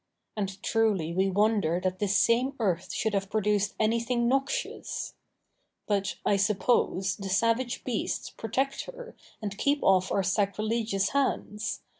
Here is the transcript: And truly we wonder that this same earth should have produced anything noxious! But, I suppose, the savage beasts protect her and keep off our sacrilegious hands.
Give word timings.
And 0.35 0.59
truly 0.63 1.13
we 1.13 1.29
wonder 1.29 1.79
that 1.79 1.99
this 1.99 2.17
same 2.17 2.55
earth 2.59 2.91
should 2.91 3.13
have 3.13 3.29
produced 3.29 3.75
anything 3.79 4.27
noxious! 4.27 5.13
But, 5.85 6.15
I 6.25 6.37
suppose, 6.37 7.15
the 7.17 7.29
savage 7.29 7.83
beasts 7.83 8.31
protect 8.31 8.85
her 8.85 9.15
and 9.43 9.55
keep 9.59 9.83
off 9.83 10.11
our 10.11 10.23
sacrilegious 10.23 11.09
hands. 11.09 11.81